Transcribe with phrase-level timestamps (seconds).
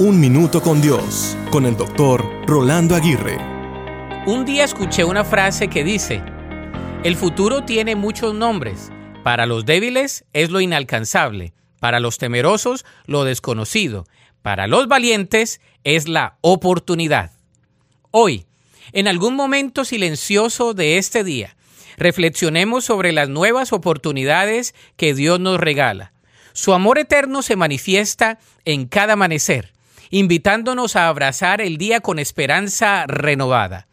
[0.00, 3.36] Un Minuto con Dios, con el doctor Rolando Aguirre.
[4.28, 6.22] Un día escuché una frase que dice,
[7.02, 8.92] el futuro tiene muchos nombres.
[9.24, 14.06] Para los débiles es lo inalcanzable, para los temerosos lo desconocido,
[14.40, 17.32] para los valientes es la oportunidad.
[18.12, 18.46] Hoy,
[18.92, 21.56] en algún momento silencioso de este día,
[21.96, 26.12] reflexionemos sobre las nuevas oportunidades que Dios nos regala.
[26.52, 29.72] Su amor eterno se manifiesta en cada amanecer
[30.10, 33.88] invitándonos a abrazar el día con esperanza renovada.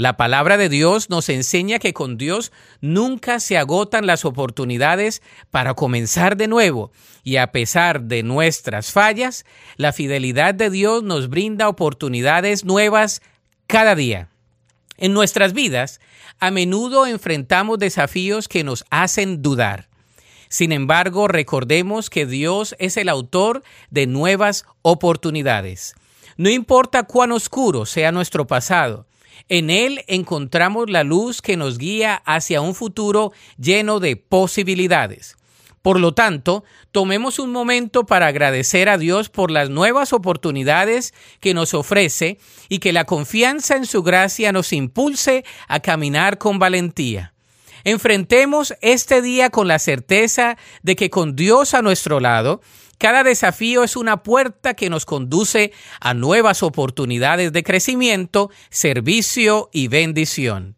[0.00, 5.74] La palabra de Dios nos enseña que con Dios nunca se agotan las oportunidades para
[5.74, 6.90] comenzar de nuevo
[7.22, 9.44] y a pesar de nuestras fallas,
[9.76, 13.20] la fidelidad de Dios nos brinda oportunidades nuevas
[13.66, 14.28] cada día.
[14.96, 16.00] En nuestras vidas,
[16.38, 19.89] a menudo enfrentamos desafíos que nos hacen dudar.
[20.50, 25.94] Sin embargo, recordemos que Dios es el autor de nuevas oportunidades.
[26.36, 29.06] No importa cuán oscuro sea nuestro pasado,
[29.48, 35.36] en Él encontramos la luz que nos guía hacia un futuro lleno de posibilidades.
[35.82, 41.54] Por lo tanto, tomemos un momento para agradecer a Dios por las nuevas oportunidades que
[41.54, 42.38] nos ofrece
[42.68, 47.34] y que la confianza en su gracia nos impulse a caminar con valentía.
[47.84, 52.60] Enfrentemos este día con la certeza de que con Dios a nuestro lado,
[53.00, 59.88] cada desafío es una puerta que nos conduce a nuevas oportunidades de crecimiento, servicio y
[59.88, 60.76] bendición.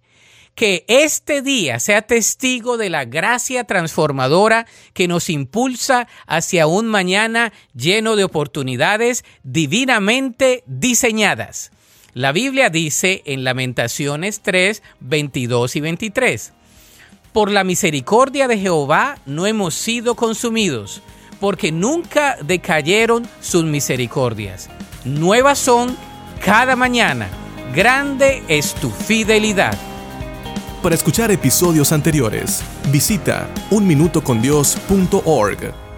[0.54, 7.52] Que este día sea testigo de la gracia transformadora que nos impulsa hacia un mañana
[7.74, 11.72] lleno de oportunidades divinamente diseñadas.
[12.14, 16.52] La Biblia dice en Lamentaciones 3, 22 y 23.
[17.32, 21.00] Por la misericordia de Jehová no hemos sido consumidos,
[21.40, 24.68] porque nunca decayeron sus misericordias.
[25.06, 25.96] Nuevas son
[26.44, 27.30] cada mañana.
[27.74, 29.72] Grande es tu fidelidad.
[30.82, 35.91] Para escuchar episodios anteriores, visita unminutocondios.org.